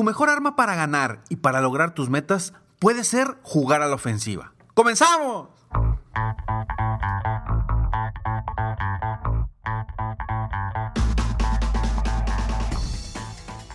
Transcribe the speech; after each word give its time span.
Tu 0.00 0.04
mejor 0.04 0.30
arma 0.30 0.56
para 0.56 0.74
ganar 0.74 1.22
y 1.28 1.36
para 1.36 1.60
lograr 1.60 1.92
tus 1.92 2.08
metas 2.08 2.54
puede 2.78 3.04
ser 3.04 3.36
jugar 3.42 3.82
a 3.82 3.86
la 3.86 3.96
ofensiva. 3.96 4.54
¡Comenzamos! 4.72 5.48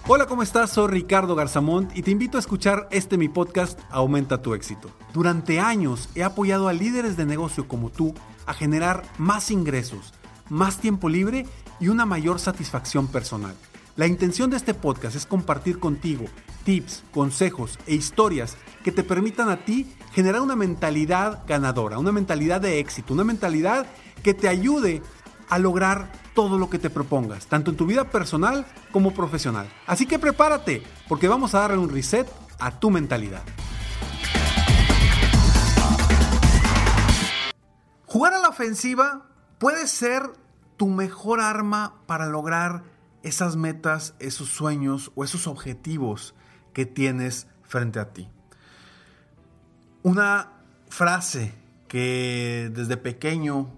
Hola, 0.07 0.25
¿cómo 0.25 0.41
estás? 0.41 0.71
Soy 0.71 0.87
Ricardo 0.87 1.35
Garzamont 1.35 1.95
y 1.95 2.01
te 2.01 2.09
invito 2.09 2.37
a 2.37 2.39
escuchar 2.39 2.87
este 2.89 3.19
mi 3.19 3.29
podcast 3.29 3.79
Aumenta 3.91 4.41
tu 4.41 4.55
éxito. 4.55 4.89
Durante 5.13 5.59
años 5.59 6.09
he 6.15 6.23
apoyado 6.23 6.67
a 6.67 6.73
líderes 6.73 7.17
de 7.17 7.27
negocio 7.27 7.67
como 7.67 7.91
tú 7.91 8.15
a 8.47 8.55
generar 8.55 9.03
más 9.19 9.51
ingresos, 9.51 10.15
más 10.49 10.79
tiempo 10.79 11.07
libre 11.07 11.45
y 11.79 11.89
una 11.89 12.07
mayor 12.07 12.39
satisfacción 12.39 13.05
personal. 13.09 13.53
La 13.97 14.07
intención 14.07 14.49
de 14.49 14.57
este 14.57 14.73
podcast 14.73 15.15
es 15.15 15.25
compartir 15.25 15.79
contigo 15.79 16.25
tips, 16.65 17.05
consejos 17.13 17.79
e 17.87 17.95
historias 17.95 18.57
que 18.83 18.91
te 18.91 19.03
permitan 19.03 19.47
a 19.47 19.63
ti 19.63 19.89
generar 20.11 20.41
una 20.41 20.57
mentalidad 20.57 21.43
ganadora, 21.47 21.97
una 21.97 22.11
mentalidad 22.11 22.59
de 22.59 22.79
éxito, 22.79 23.13
una 23.13 23.23
mentalidad 23.23 23.87
que 24.21 24.33
te 24.33 24.49
ayude 24.49 25.01
a 25.47 25.59
lograr 25.59 26.11
todo 26.33 26.57
lo 26.57 26.69
que 26.69 26.77
te 26.77 26.89
propongas, 26.89 27.47
tanto 27.47 27.71
en 27.71 27.77
tu 27.77 27.85
vida 27.85 28.09
personal 28.09 28.65
como 28.91 29.13
profesional. 29.13 29.69
Así 29.87 30.05
que 30.05 30.19
prepárate, 30.19 30.83
porque 31.07 31.29
vamos 31.29 31.55
a 31.55 31.61
darle 31.61 31.77
un 31.77 31.89
reset 31.89 32.27
a 32.59 32.77
tu 32.77 32.89
mentalidad. 32.89 33.43
Jugar 38.05 38.33
a 38.33 38.39
la 38.39 38.49
ofensiva 38.49 39.29
puede 39.57 39.87
ser 39.87 40.23
tu 40.75 40.87
mejor 40.87 41.39
arma 41.39 41.93
para 42.07 42.25
lograr 42.25 42.94
esas 43.25 43.55
metas, 43.55 44.13
esos 44.19 44.49
sueños 44.49 45.11
o 45.15 45.23
esos 45.23 45.47
objetivos 45.47 46.35
que 46.73 46.85
tienes 46.85 47.47
frente 47.63 47.99
a 47.99 48.13
ti. 48.13 48.29
Una 50.03 50.51
frase 50.89 51.55
que 51.87 52.71
desde 52.71 52.97
pequeño 52.97 53.71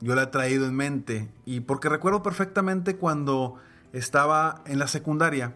yo 0.00 0.16
la 0.16 0.24
he 0.24 0.26
traído 0.26 0.66
en 0.66 0.74
mente 0.74 1.28
y 1.44 1.60
porque 1.60 1.88
recuerdo 1.88 2.24
perfectamente 2.24 2.96
cuando 2.96 3.54
estaba 3.92 4.62
en 4.66 4.80
la 4.80 4.88
secundaria 4.88 5.54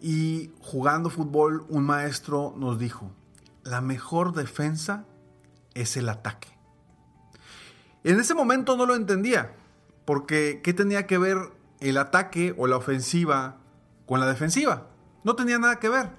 y 0.00 0.50
jugando 0.60 1.10
fútbol 1.10 1.66
un 1.68 1.84
maestro 1.84 2.54
nos 2.56 2.78
dijo, 2.78 3.12
la 3.62 3.82
mejor 3.82 4.32
defensa 4.32 5.04
es 5.74 5.98
el 5.98 6.08
ataque. 6.08 6.48
en 8.04 8.18
ese 8.18 8.34
momento 8.34 8.78
no 8.78 8.86
lo 8.86 8.94
entendía, 8.94 9.52
porque 10.06 10.62
¿qué 10.64 10.72
tenía 10.72 11.06
que 11.06 11.18
ver 11.18 11.59
el 11.80 11.98
ataque 11.98 12.54
o 12.56 12.66
la 12.66 12.76
ofensiva 12.76 13.58
con 14.06 14.20
la 14.20 14.26
defensiva. 14.26 14.88
No 15.24 15.36
tenía 15.36 15.58
nada 15.58 15.78
que 15.78 15.88
ver. 15.88 16.10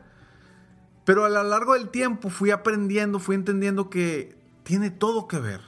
Pero 1.06 1.26
a 1.26 1.30
lo 1.30 1.44
largo 1.44 1.74
del 1.74 1.90
tiempo 1.90 2.30
fui 2.30 2.52
aprendiendo, 2.52 3.20
fui 3.20 3.36
entendiendo 3.36 3.90
que 3.90 4.38
tiene 4.64 4.92
todo 4.92 5.28
que 5.28 5.40
ver. 5.40 5.62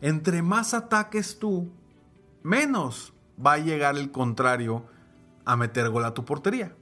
Entre 0.00 0.42
más 0.42 0.74
ataques 0.74 1.38
tú, 1.38 1.72
menos 2.42 3.12
va 3.44 3.54
a 3.54 3.58
llegar 3.58 3.96
el 3.96 4.10
contrario 4.12 4.86
a 5.44 5.56
meter 5.56 5.90
gol 5.90 6.04
a 6.04 6.14
tu 6.14 6.24
portería. 6.24 6.74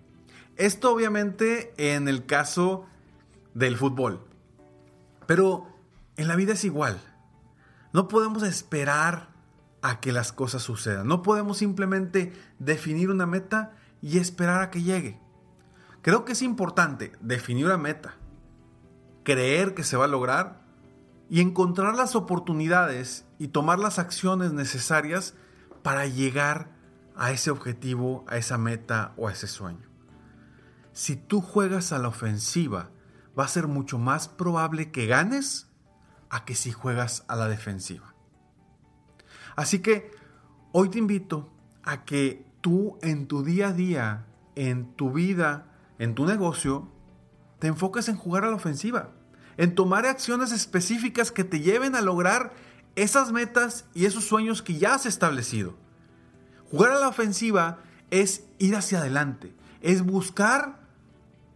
Esto 0.57 0.93
obviamente 0.93 1.73
en 1.77 2.07
el 2.07 2.27
caso 2.27 2.87
del 3.55 3.77
fútbol. 3.77 4.21
Pero 5.27 5.67
en 6.17 6.29
la 6.29 6.37
vida 6.37 6.53
es 6.53 6.65
igual. 6.65 7.01
No 7.93 8.09
podemos 8.09 8.43
esperar 8.43 9.34
a 9.85 10.01
que 10.01 10.13
las 10.13 10.33
cosas 10.33 10.63
sucedan. 10.63 11.07
No 11.07 11.21
podemos 11.21 11.59
simplemente 11.59 12.33
definir 12.59 13.11
una 13.11 13.27
meta 13.27 13.73
y 14.01 14.17
esperar 14.17 14.63
a 14.63 14.71
que 14.71 14.83
llegue. 14.83 15.21
Creo 16.01 16.25
que 16.25 16.33
es 16.33 16.41
importante 16.41 17.13
definir 17.21 17.67
una 17.67 17.77
meta, 17.77 18.15
creer 19.25 19.75
que 19.75 19.85
se 19.85 19.99
va 19.99 20.07
a 20.07 20.09
lograr 20.09 20.63
y 21.29 21.43
encontrar 21.43 21.97
las 21.97 22.17
oportunidades 22.17 23.27
y 23.39 23.49
tomar 23.49 23.79
las 23.79 23.99
acciones 23.99 24.55
necesarias 24.55 25.35
para 25.83 26.07
llegar 26.07 26.71
a 27.15 27.31
ese 27.31 27.51
objetivo, 27.51 28.25
a 28.27 28.39
esa 28.39 28.57
meta 28.57 29.13
o 29.19 29.29
a 29.29 29.33
ese 29.33 29.47
sueño. 29.47 29.87
Si 30.95 31.15
tú 31.15 31.43
juegas 31.43 31.93
a 31.93 31.99
la 31.99 32.09
ofensiva, 32.09 32.89
va 33.39 33.45
a 33.45 33.49
ser 33.49 33.69
mucho 33.69 33.99
más 33.99 34.29
probable 34.29 34.91
que 34.91 35.07
ganes 35.07 35.69
a 36.31 36.47
que 36.47 36.55
si 36.55 36.73
juegas 36.73 37.27
a 37.29 37.37
la 37.37 37.49
defensiva. 37.49 38.14
Así 39.57 39.81
que 39.81 40.11
hoy 40.73 40.89
te 40.89 40.99
invito 40.99 41.49
a 41.83 42.05
que 42.05 42.47
tú 42.61 42.99
en 43.03 43.27
tu 43.27 43.43
día 43.43 43.69
a 43.69 43.73
día, 43.73 44.27
en 44.55 44.95
tu 44.95 45.13
vida, 45.13 45.67
en 45.99 46.15
tu 46.15 46.27
negocio, 46.27 46.89
te 47.59 47.69
enfoques 47.69 48.09
en 48.09 48.17
jugar 48.17 48.45
a 48.45 48.51
la 48.51 48.57
ofensiva, 48.57 49.11
en 49.57 49.75
tomar 49.75 50.07
acciones 50.07 50.53
específicas 50.53 51.31
que 51.31 51.45
te 51.45 51.61
lleven 51.61 51.95
a 51.95 52.01
lograr 52.01 52.53
esas 52.97 53.33
metas 53.33 53.87
y 53.95 54.07
esos 54.07 54.25
sueños 54.25 54.63
que 54.63 54.79
ya 54.79 54.95
has 54.95 55.07
establecido. 55.07 55.75
Jugar 56.71 56.93
a 56.93 56.99
la 56.99 57.09
ofensiva 57.09 57.79
es 58.11 58.45
ir 58.59 58.77
hacia 58.77 58.99
adelante, 58.99 59.55
es 59.81 60.05
buscar 60.05 60.81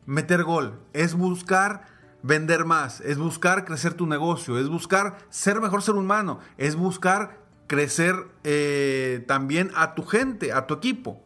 meter 0.06 0.44
gol, 0.44 0.80
es 0.92 1.14
buscar 1.14 1.86
vender 2.22 2.64
más, 2.64 3.00
es 3.00 3.18
buscar 3.18 3.64
crecer 3.64 3.94
tu 3.94 4.06
negocio, 4.06 4.58
es 4.58 4.68
buscar 4.68 5.18
ser 5.30 5.60
mejor 5.60 5.82
ser 5.82 5.94
humano, 5.94 6.40
es 6.56 6.76
buscar 6.76 7.37
crecer 7.68 8.16
eh, 8.42 9.24
también 9.28 9.70
a 9.76 9.94
tu 9.94 10.02
gente, 10.02 10.52
a 10.52 10.66
tu 10.66 10.74
equipo. 10.74 11.22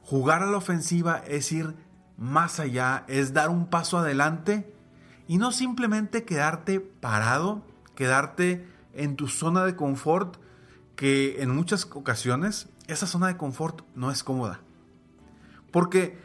Jugar 0.00 0.42
a 0.42 0.46
la 0.46 0.56
ofensiva 0.56 1.18
es 1.26 1.52
ir 1.52 1.74
más 2.16 2.60
allá, 2.60 3.04
es 3.08 3.34
dar 3.34 3.50
un 3.50 3.66
paso 3.66 3.98
adelante 3.98 4.72
y 5.26 5.36
no 5.38 5.52
simplemente 5.52 6.24
quedarte 6.24 6.80
parado, 6.80 7.66
quedarte 7.94 8.66
en 8.94 9.16
tu 9.16 9.28
zona 9.28 9.64
de 9.64 9.76
confort, 9.76 10.36
que 10.96 11.42
en 11.42 11.50
muchas 11.50 11.84
ocasiones 11.92 12.68
esa 12.86 13.06
zona 13.06 13.26
de 13.26 13.36
confort 13.36 13.82
no 13.94 14.10
es 14.10 14.22
cómoda. 14.22 14.60
Porque, 15.72 16.18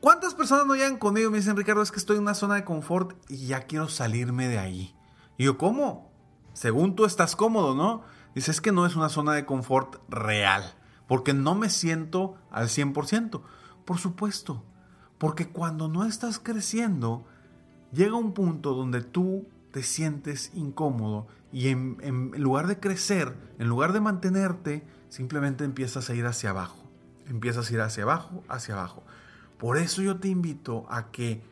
¿cuántas 0.00 0.34
personas 0.34 0.66
no 0.66 0.74
llegan 0.74 0.98
conmigo 0.98 1.28
y 1.28 1.32
me 1.32 1.38
dicen, 1.38 1.56
Ricardo, 1.56 1.80
es 1.80 1.90
que 1.90 1.98
estoy 1.98 2.16
en 2.16 2.22
una 2.22 2.34
zona 2.34 2.56
de 2.56 2.64
confort 2.64 3.16
y 3.30 3.46
ya 3.46 3.62
quiero 3.62 3.88
salirme 3.88 4.48
de 4.48 4.58
ahí? 4.58 4.94
Y 5.38 5.44
yo, 5.44 5.56
¿cómo? 5.56 6.12
Según 6.52 6.96
tú 6.96 7.06
estás 7.06 7.36
cómodo, 7.36 7.74
¿no? 7.74 8.02
Dice, 8.34 8.50
es 8.50 8.60
que 8.60 8.72
no 8.72 8.86
es 8.86 8.96
una 8.96 9.08
zona 9.08 9.32
de 9.32 9.44
confort 9.44 9.96
real, 10.08 10.74
porque 11.08 11.34
no 11.34 11.54
me 11.54 11.68
siento 11.68 12.36
al 12.50 12.68
100%. 12.68 13.42
Por 13.84 13.98
supuesto, 13.98 14.62
porque 15.18 15.48
cuando 15.48 15.88
no 15.88 16.04
estás 16.04 16.38
creciendo, 16.38 17.26
llega 17.92 18.16
un 18.16 18.32
punto 18.32 18.74
donde 18.74 19.00
tú 19.00 19.48
te 19.72 19.82
sientes 19.82 20.50
incómodo 20.54 21.26
y 21.52 21.68
en, 21.68 21.96
en, 22.00 22.30
lugar 22.42 22.66
de 22.66 22.78
crecer, 22.78 23.36
en 23.58 23.68
lugar 23.68 23.92
de 23.92 24.00
mantenerte, 24.00 24.86
simplemente 25.08 25.64
empiezas 25.64 26.08
a 26.08 26.14
ir 26.14 26.26
hacia 26.26 26.50
abajo. 26.50 26.88
Empiezas 27.26 27.70
a 27.70 27.74
ir 27.74 27.80
hacia 27.80 28.04
abajo, 28.04 28.44
hacia 28.48 28.74
abajo. 28.74 29.02
Por 29.58 29.76
eso 29.76 30.02
yo 30.02 30.18
te 30.18 30.28
invito 30.28 30.86
a 30.88 31.10
que 31.10 31.42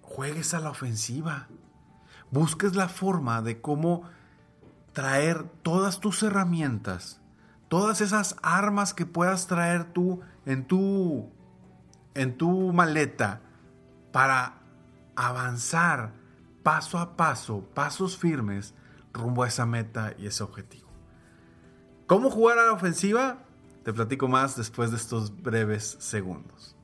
juegues 0.00 0.54
a 0.54 0.60
la 0.60 0.70
ofensiva. 0.70 1.48
Busques 2.30 2.74
la 2.74 2.88
forma 2.88 3.42
de 3.42 3.60
cómo 3.60 4.04
traer 4.94 5.44
todas 5.62 6.00
tus 6.00 6.22
herramientas, 6.22 7.20
todas 7.68 8.00
esas 8.00 8.36
armas 8.42 8.94
que 8.94 9.04
puedas 9.04 9.46
traer 9.46 9.92
tú 9.92 10.20
en 10.46 10.66
tu, 10.66 11.30
en 12.14 12.38
tu 12.38 12.72
maleta 12.72 13.42
para 14.12 14.60
avanzar 15.16 16.12
paso 16.62 16.98
a 16.98 17.16
paso, 17.16 17.68
pasos 17.74 18.16
firmes 18.16 18.74
rumbo 19.12 19.42
a 19.42 19.48
esa 19.48 19.66
meta 19.66 20.14
y 20.16 20.26
ese 20.26 20.42
objetivo. 20.42 20.88
¿Cómo 22.06 22.30
jugar 22.30 22.58
a 22.58 22.66
la 22.66 22.72
ofensiva? 22.72 23.38
Te 23.82 23.92
platico 23.92 24.28
más 24.28 24.56
después 24.56 24.90
de 24.90 24.96
estos 24.96 25.42
breves 25.42 25.96
segundos. 26.00 26.76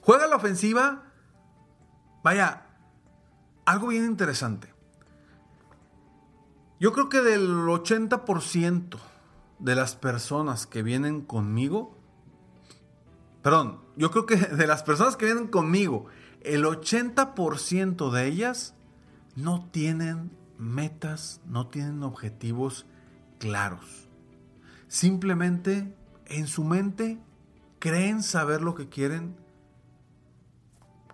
Juega 0.00 0.24
a 0.24 0.28
la 0.28 0.36
ofensiva. 0.36 1.04
Vaya, 2.22 2.66
algo 3.64 3.88
bien 3.88 4.04
interesante. 4.04 4.71
Yo 6.82 6.92
creo 6.92 7.08
que 7.08 7.20
del 7.20 7.48
80% 7.48 8.98
de 9.60 9.74
las 9.76 9.94
personas 9.94 10.66
que 10.66 10.82
vienen 10.82 11.20
conmigo, 11.20 11.96
perdón, 13.40 13.78
yo 13.94 14.10
creo 14.10 14.26
que 14.26 14.34
de 14.34 14.66
las 14.66 14.82
personas 14.82 15.14
que 15.14 15.26
vienen 15.26 15.46
conmigo, 15.46 16.06
el 16.40 16.64
80% 16.64 18.10
de 18.10 18.26
ellas 18.26 18.74
no 19.36 19.68
tienen 19.70 20.32
metas, 20.58 21.40
no 21.46 21.68
tienen 21.68 22.02
objetivos 22.02 22.84
claros. 23.38 24.08
Simplemente 24.88 25.94
en 26.26 26.48
su 26.48 26.64
mente 26.64 27.20
creen 27.78 28.24
saber 28.24 28.60
lo 28.60 28.74
que 28.74 28.88
quieren, 28.88 29.36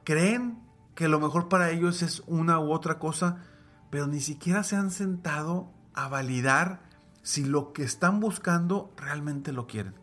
creen 0.03 0.62
que 0.94 1.09
lo 1.09 1.20
mejor 1.20 1.50
para 1.50 1.69
ellos 1.69 2.00
es 2.00 2.23
una 2.26 2.59
u 2.59 2.73
otra 2.73 2.99
cosa, 2.99 3.44
pero 3.90 4.06
ni 4.06 4.20
siquiera 4.20 4.62
se 4.62 4.76
han 4.76 4.90
sentado 4.90 5.73
a 5.94 6.08
validar 6.08 6.81
si 7.23 7.44
lo 7.44 7.73
que 7.73 7.82
están 7.82 8.20
buscando 8.20 8.93
realmente 8.96 9.52
lo 9.52 9.67
quieren. 9.67 9.94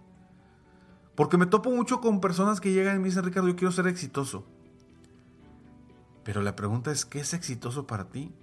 Porque 1.16 1.38
me 1.38 1.46
topo 1.46 1.72
mucho 1.72 2.02
con 2.02 2.22
personas 2.22 2.60
que 2.60 2.74
llegan 2.74 2.98
y 2.98 3.00
me 3.00 3.06
dicen, 3.06 3.24
Ricardo, 3.24 3.48
yo 3.48 3.56
quiero 3.56 3.72
ser 3.72 3.88
exitoso. 3.88 4.46
Pero 6.24 6.42
la 6.42 6.56
pregunta 6.56 6.92
es, 6.92 7.06
¿qué 7.06 7.20
es 7.20 7.34
exitoso 7.34 7.88
para 7.88 8.10
ti? 8.10 8.34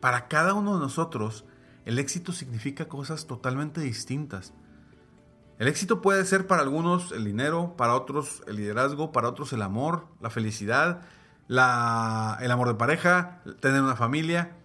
Para 0.00 0.28
cada 0.28 0.54
uno 0.54 0.74
de 0.74 0.80
nosotros, 0.80 1.44
el 1.84 1.98
éxito 1.98 2.32
significa 2.32 2.88
cosas 2.88 3.26
totalmente 3.26 3.80
distintas. 3.80 4.52
El 5.58 5.68
éxito 5.68 6.02
puede 6.02 6.24
ser 6.24 6.46
para 6.46 6.62
algunos 6.62 7.12
el 7.12 7.24
dinero, 7.24 7.76
para 7.76 7.94
otros 7.94 8.42
el 8.46 8.56
liderazgo, 8.56 9.10
para 9.10 9.28
otros 9.28 9.52
el 9.52 9.62
amor, 9.62 10.06
la 10.20 10.30
felicidad, 10.30 11.02
la, 11.46 12.38
el 12.40 12.50
amor 12.50 12.68
de 12.68 12.74
pareja, 12.74 13.42
tener 13.60 13.82
una 13.82 13.96
familia. 13.96 14.57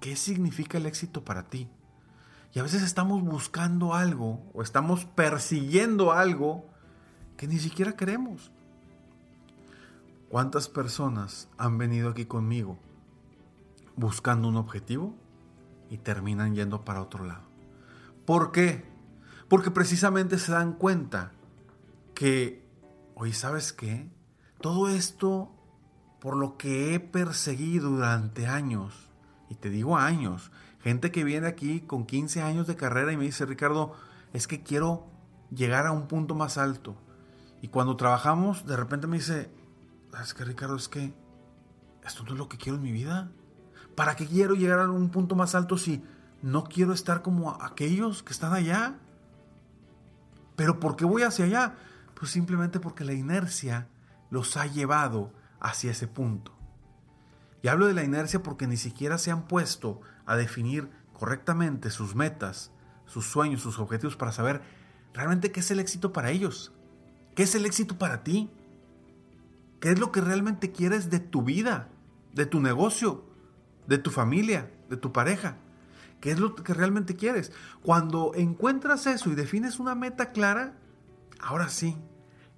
¿Qué 0.00 0.16
significa 0.16 0.78
el 0.78 0.86
éxito 0.86 1.24
para 1.24 1.48
ti? 1.48 1.68
Y 2.54 2.58
a 2.58 2.62
veces 2.62 2.82
estamos 2.82 3.22
buscando 3.22 3.94
algo 3.94 4.42
o 4.54 4.62
estamos 4.62 5.04
persiguiendo 5.04 6.12
algo 6.12 6.66
que 7.36 7.46
ni 7.46 7.58
siquiera 7.58 7.96
queremos. 7.96 8.50
¿Cuántas 10.28 10.68
personas 10.68 11.48
han 11.56 11.78
venido 11.78 12.10
aquí 12.10 12.26
conmigo 12.26 12.78
buscando 13.96 14.48
un 14.48 14.56
objetivo 14.56 15.14
y 15.90 15.98
terminan 15.98 16.54
yendo 16.54 16.84
para 16.84 17.02
otro 17.02 17.24
lado? 17.24 17.44
¿Por 18.24 18.52
qué? 18.52 18.84
Porque 19.48 19.70
precisamente 19.70 20.38
se 20.38 20.52
dan 20.52 20.74
cuenta 20.74 21.32
que, 22.14 22.66
oye, 23.14 23.32
¿sabes 23.32 23.72
qué? 23.72 24.10
Todo 24.60 24.88
esto 24.88 25.54
por 26.20 26.36
lo 26.36 26.56
que 26.56 26.94
he 26.94 27.00
perseguido 27.00 27.90
durante 27.90 28.46
años, 28.46 29.07
y 29.48 29.54
te 29.54 29.70
digo 29.70 29.96
años, 29.96 30.50
gente 30.80 31.10
que 31.10 31.24
viene 31.24 31.46
aquí 31.46 31.80
con 31.80 32.06
15 32.06 32.42
años 32.42 32.66
de 32.66 32.76
carrera 32.76 33.12
y 33.12 33.16
me 33.16 33.24
dice, 33.24 33.46
Ricardo, 33.46 33.94
es 34.32 34.46
que 34.46 34.62
quiero 34.62 35.06
llegar 35.50 35.86
a 35.86 35.92
un 35.92 36.06
punto 36.06 36.34
más 36.34 36.58
alto. 36.58 36.96
Y 37.62 37.68
cuando 37.68 37.96
trabajamos, 37.96 38.66
de 38.66 38.76
repente 38.76 39.06
me 39.06 39.16
dice, 39.16 39.50
es 40.22 40.34
que 40.34 40.44
Ricardo, 40.44 40.76
es 40.76 40.88
que 40.88 41.12
esto 42.04 42.22
no 42.24 42.32
es 42.32 42.38
lo 42.38 42.48
que 42.48 42.58
quiero 42.58 42.76
en 42.76 42.82
mi 42.82 42.92
vida. 42.92 43.30
¿Para 43.94 44.16
qué 44.16 44.26
quiero 44.26 44.54
llegar 44.54 44.78
a 44.80 44.90
un 44.90 45.10
punto 45.10 45.34
más 45.34 45.54
alto 45.54 45.76
si 45.76 46.02
no 46.42 46.64
quiero 46.64 46.92
estar 46.92 47.22
como 47.22 47.60
aquellos 47.62 48.22
que 48.22 48.32
están 48.32 48.52
allá? 48.52 48.96
¿Pero 50.56 50.80
por 50.80 50.96
qué 50.96 51.04
voy 51.04 51.22
hacia 51.22 51.44
allá? 51.46 51.74
Pues 52.14 52.30
simplemente 52.30 52.80
porque 52.80 53.04
la 53.04 53.12
inercia 53.12 53.88
los 54.30 54.56
ha 54.56 54.66
llevado 54.66 55.32
hacia 55.60 55.90
ese 55.90 56.06
punto. 56.06 56.57
Y 57.62 57.68
hablo 57.68 57.86
de 57.86 57.94
la 57.94 58.04
inercia 58.04 58.42
porque 58.42 58.66
ni 58.66 58.76
siquiera 58.76 59.18
se 59.18 59.30
han 59.30 59.46
puesto 59.46 60.00
a 60.26 60.36
definir 60.36 60.88
correctamente 61.12 61.90
sus 61.90 62.14
metas, 62.14 62.70
sus 63.06 63.26
sueños, 63.26 63.62
sus 63.62 63.78
objetivos 63.78 64.16
para 64.16 64.32
saber 64.32 64.62
realmente 65.12 65.50
qué 65.50 65.60
es 65.60 65.70
el 65.70 65.80
éxito 65.80 66.12
para 66.12 66.30
ellos. 66.30 66.72
¿Qué 67.34 67.42
es 67.42 67.54
el 67.54 67.66
éxito 67.66 67.98
para 67.98 68.22
ti? 68.22 68.50
¿Qué 69.80 69.92
es 69.92 69.98
lo 69.98 70.12
que 70.12 70.20
realmente 70.20 70.72
quieres 70.72 71.10
de 71.10 71.20
tu 71.20 71.42
vida, 71.42 71.88
de 72.32 72.46
tu 72.46 72.60
negocio, 72.60 73.24
de 73.86 73.98
tu 73.98 74.10
familia, 74.10 74.70
de 74.88 74.96
tu 74.96 75.12
pareja? 75.12 75.56
¿Qué 76.20 76.32
es 76.32 76.40
lo 76.40 76.54
que 76.54 76.74
realmente 76.74 77.14
quieres? 77.14 77.52
Cuando 77.82 78.32
encuentras 78.34 79.06
eso 79.06 79.30
y 79.30 79.34
defines 79.34 79.78
una 79.78 79.94
meta 79.94 80.32
clara, 80.32 80.74
ahora 81.40 81.68
sí, 81.68 81.96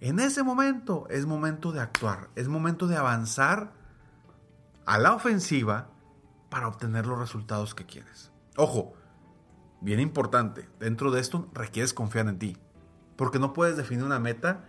en 0.01 0.19
ese 0.19 0.43
momento 0.43 1.07
es 1.11 1.27
momento 1.27 1.73
de 1.73 1.81
actuar, 1.81 2.31
es 2.37 2.49
momento 2.49 2.87
de 2.87 2.97
avanzar 2.97 3.75
a 4.87 4.99
la 4.99 5.15
ofensiva 5.15 5.91
para 6.49 6.69
obtener 6.69 7.07
los 7.07 7.19
resultados 7.19 7.75
que 7.75 7.87
quieres. 7.87 8.31
Ojo, 8.57 8.95
bien 9.81 10.01
importante, 10.01 10.69
dentro 10.79 11.11
de 11.11 11.21
esto 11.21 11.49
requieres 11.55 11.95
confiar 11.95 12.29
en 12.29 12.39
ti, 12.39 12.57
porque 13.17 13.39
no 13.39 13.53
puedes 13.53 13.77
definir 13.77 14.05
una 14.05 14.19
meta 14.19 14.65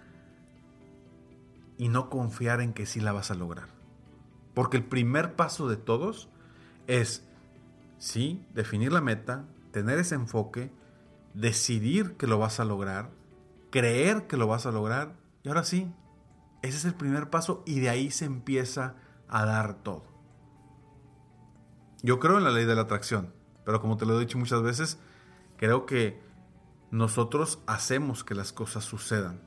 y 1.77 1.89
no 1.89 2.09
confiar 2.09 2.61
en 2.61 2.73
que 2.73 2.85
sí 2.85 2.99
la 2.99 3.11
vas 3.11 3.31
a 3.31 3.35
lograr. 3.35 3.67
Porque 4.53 4.77
el 4.77 4.85
primer 4.85 5.35
paso 5.35 5.67
de 5.67 5.77
todos 5.77 6.29
es, 6.87 7.25
sí, 7.97 8.45
definir 8.53 8.91
la 8.91 9.01
meta, 9.01 9.45
tener 9.71 9.97
ese 9.97 10.15
enfoque, 10.15 10.71
decidir 11.33 12.17
que 12.17 12.27
lo 12.27 12.37
vas 12.37 12.59
a 12.59 12.65
lograr, 12.65 13.09
creer 13.71 14.27
que 14.27 14.37
lo 14.37 14.47
vas 14.47 14.65
a 14.65 14.71
lograr, 14.71 15.15
y 15.43 15.47
ahora 15.49 15.63
sí, 15.63 15.91
ese 16.61 16.77
es 16.77 16.85
el 16.85 16.93
primer 16.93 17.29
paso 17.29 17.63
y 17.65 17.79
de 17.79 17.89
ahí 17.89 18.11
se 18.11 18.25
empieza 18.25 18.85
a 18.85 18.95
dar 19.31 19.75
todo. 19.75 20.03
Yo 22.03 22.19
creo 22.19 22.37
en 22.37 22.43
la 22.43 22.51
ley 22.51 22.65
de 22.65 22.75
la 22.75 22.81
atracción, 22.81 23.33
pero 23.65 23.81
como 23.81 23.97
te 23.97 24.05
lo 24.05 24.17
he 24.17 24.19
dicho 24.19 24.37
muchas 24.37 24.61
veces, 24.61 24.99
creo 25.57 25.85
que 25.85 26.21
nosotros 26.89 27.59
hacemos 27.67 28.23
que 28.23 28.35
las 28.35 28.51
cosas 28.51 28.83
sucedan 28.83 29.41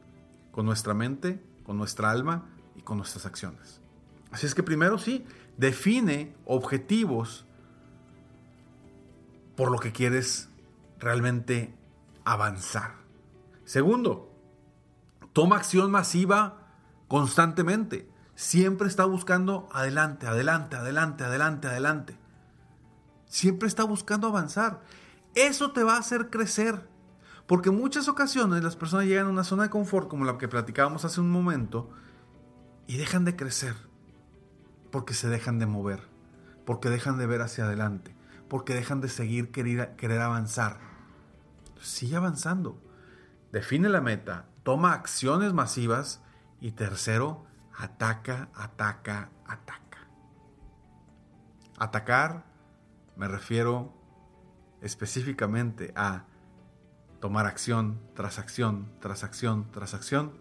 con 0.51 0.65
nuestra 0.65 0.95
mente 0.95 1.43
con 1.65 1.79
nuestra 1.79 2.11
alma 2.11 2.45
y 2.77 2.83
con 2.83 2.99
nuestras 2.99 3.27
acciones. 3.27 3.81
Así 4.31 4.47
es 4.47 4.55
que 4.55 4.63
primero 4.63 4.99
sí, 4.99 5.25
define 5.57 6.37
objetivos 6.45 7.47
por 9.57 9.71
lo 9.71 9.79
que 9.79 9.93
quieres 9.93 10.49
realmente 10.99 11.75
avanzar. 12.25 12.95
Segundo, 13.65 14.33
toma 15.33 15.57
acción 15.57 15.91
masiva 15.91 16.69
constantemente. 17.09 18.09
Siempre 18.35 18.89
está 18.89 19.05
buscando 19.05 19.69
adelante, 19.73 20.27
adelante, 20.27 20.77
adelante, 20.77 21.25
adelante, 21.25 21.69
adelante. 21.69 22.19
Siempre 23.27 23.69
está 23.69 23.85
buscando 23.85 24.27
avanzar. 24.27 24.81
Eso 25.35 25.73
te 25.73 25.85
va 25.85 25.95
a 25.95 26.01
hacer 26.01 26.31
crecer. 26.31 26.89
Porque 27.47 27.69
en 27.69 27.77
muchas 27.77 28.09
ocasiones 28.09 28.63
las 28.65 28.77
personas 28.77 29.07
llegan 29.07 29.27
a 29.27 29.31
una 29.31 29.45
zona 29.45 29.65
de 29.65 29.71
confort, 29.71 30.09
como 30.09 30.25
la 30.25 30.39
que 30.39 30.49
platicábamos 30.49 31.05
hace 31.05 31.21
un 31.21 31.31
momento, 31.31 31.91
y 32.87 32.97
dejan 32.97 33.25
de 33.25 33.37
crecer. 33.37 33.75
Porque 34.91 35.15
se 35.15 35.29
dejan 35.29 35.59
de 35.59 35.67
mover. 35.67 36.01
Porque 36.65 36.91
dejan 36.91 37.19
de 37.19 37.27
ver 37.27 37.43
hacia 37.43 37.65
adelante. 37.65 38.15
Porque 38.49 38.75
dejan 38.75 39.01
de 39.01 39.09
seguir 39.09 39.51
querer, 39.51 39.95
querer 39.97 40.21
avanzar. 40.21 40.79
Sigue 41.81 42.17
avanzando. 42.17 42.81
Define 43.53 43.89
la 43.89 44.01
meta. 44.01 44.47
Toma 44.63 44.93
acciones 44.93 45.53
masivas. 45.53 46.21
Y 46.61 46.73
tercero, 46.73 47.45
ataca, 47.77 48.49
ataca, 48.55 49.31
ataca. 49.47 49.99
Atacar 51.79 52.45
me 53.17 53.29
refiero 53.29 53.93
específicamente 54.81 55.93
a 55.97 56.25
tomar 57.21 57.47
acción 57.47 58.01
tras 58.15 58.39
acción, 58.39 58.91
tras 59.01 59.25
acción, 59.25 59.71
tras 59.71 59.95
acción, 59.95 60.33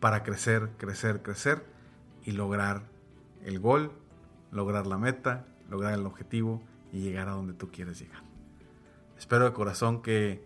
para 0.00 0.22
crecer, 0.22 0.70
crecer, 0.76 1.22
crecer 1.22 1.64
y 2.24 2.32
lograr 2.32 2.82
el 3.44 3.60
gol, 3.60 3.92
lograr 4.50 4.86
la 4.86 4.98
meta, 4.98 5.46
lograr 5.70 5.94
el 5.94 6.04
objetivo 6.06 6.62
y 6.92 7.00
llegar 7.00 7.28
a 7.28 7.32
donde 7.32 7.54
tú 7.54 7.70
quieres 7.70 8.00
llegar. 8.00 8.22
Espero 9.18 9.44
de 9.44 9.52
corazón 9.52 10.02
que 10.02 10.44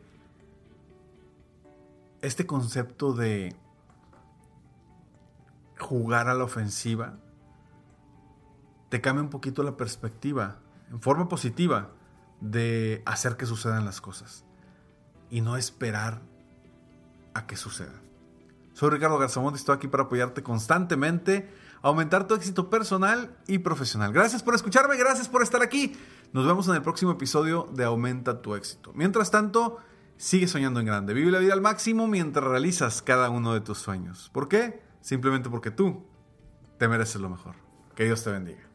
este 2.21 2.47
concepto 2.47 3.15
de 3.15 3.57
jugar 5.91 6.29
a 6.29 6.35
la 6.35 6.45
ofensiva 6.45 7.19
te 8.91 9.01
cambie 9.01 9.25
un 9.25 9.29
poquito 9.29 9.65
la 9.65 9.77
perspectiva 9.77 10.61
en 10.89 11.01
forma 11.01 11.29
positiva 11.29 11.91
de 12.41 13.03
hacer 13.07 13.37
que 13.37 13.45
sucedan 13.45 13.85
las 13.85 14.01
cosas 14.01 14.45
y 15.31 15.41
no 15.41 15.57
esperar 15.57 16.23
a 17.35 17.49
que 17.49 17.57
suceda. 17.57 18.01
Soy 18.73 18.91
Ricardo 18.91 19.19
Garzamont 19.19 19.57
y 19.57 19.59
estoy 19.59 19.75
aquí 19.75 19.89
para 19.89 20.05
apoyarte 20.05 20.45
constantemente, 20.45 21.53
aumentar 21.83 22.29
tu 22.29 22.37
éxito 22.37 22.71
personal 22.71 23.37
y 23.49 23.59
profesional. 23.59 24.13
Gracias 24.13 24.45
por 24.45 24.55
escucharme, 24.55 24.97
gracias 24.97 25.29
por 25.29 25.43
estar 25.43 25.61
aquí. 25.61 25.97
Nos 26.33 26.47
vemos 26.47 26.69
en 26.69 26.77
el 26.77 26.83
próximo 26.83 27.11
episodio 27.11 27.67
de 27.73 27.83
Aumenta 27.83 28.43
tu 28.43 28.55
éxito. 28.55 28.93
Mientras 28.95 29.33
tanto, 29.33 29.79
sigue 30.17 30.47
soñando 30.47 30.79
en 30.79 30.87
grande. 30.87 31.15
Vive 31.15 31.33
la 31.33 31.41
vida 31.41 31.53
al 31.53 31.61
máximo 31.61 32.07
mientras 32.07 32.45
realizas 32.45 33.03
cada 33.03 33.29
uno 33.29 33.55
de 33.55 33.61
tus 33.61 33.79
sueños. 33.79 34.31
¿Por 34.33 34.47
qué? 34.47 34.89
Simplemente 35.01 35.51
porque 35.51 35.71
tú 35.71 36.07
te 36.79 36.89
mereces 36.89 37.21
lo 37.21 37.29
mejor. 37.29 37.57
Que 37.95 38.05
Dios 38.05 38.23
te 38.23 38.31
bendiga. 38.31 38.70